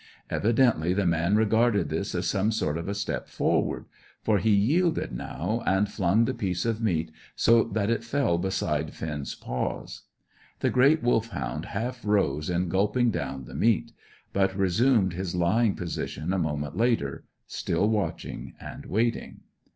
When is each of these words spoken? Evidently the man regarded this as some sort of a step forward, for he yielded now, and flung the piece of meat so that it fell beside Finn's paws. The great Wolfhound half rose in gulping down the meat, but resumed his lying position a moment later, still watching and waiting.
Evidently 0.31 0.93
the 0.95 1.05
man 1.05 1.35
regarded 1.35 1.89
this 1.89 2.15
as 2.15 2.25
some 2.25 2.51
sort 2.51 2.75
of 2.75 2.87
a 2.89 2.95
step 2.95 3.27
forward, 3.27 3.85
for 4.23 4.39
he 4.39 4.49
yielded 4.49 5.11
now, 5.11 5.61
and 5.67 5.91
flung 5.91 6.25
the 6.25 6.33
piece 6.33 6.65
of 6.65 6.81
meat 6.81 7.11
so 7.35 7.63
that 7.65 7.91
it 7.91 8.03
fell 8.03 8.39
beside 8.39 8.95
Finn's 8.95 9.35
paws. 9.35 10.05
The 10.61 10.71
great 10.71 11.03
Wolfhound 11.03 11.65
half 11.65 12.03
rose 12.03 12.49
in 12.49 12.67
gulping 12.67 13.11
down 13.11 13.45
the 13.45 13.53
meat, 13.53 13.91
but 14.33 14.57
resumed 14.57 15.13
his 15.13 15.35
lying 15.35 15.75
position 15.75 16.33
a 16.33 16.39
moment 16.39 16.75
later, 16.75 17.25
still 17.45 17.87
watching 17.87 18.55
and 18.59 18.87
waiting. 18.87 19.41